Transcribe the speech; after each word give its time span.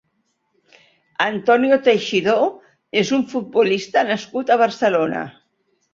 Antonio 1.25 1.77
Teixidó 1.89 2.37
és 3.03 3.13
un 3.19 3.27
futbolista 3.35 4.07
nascut 4.11 4.55
a 4.55 4.59
Barcelona. 4.63 5.23